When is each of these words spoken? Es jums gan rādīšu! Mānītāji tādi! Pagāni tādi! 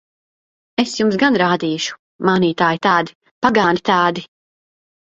Es 0.83 0.93
jums 0.99 1.17
gan 1.25 1.37
rādīšu! 1.41 1.99
Mānītāji 2.31 2.83
tādi! 2.89 3.17
Pagāni 3.49 3.89
tādi! 3.93 4.31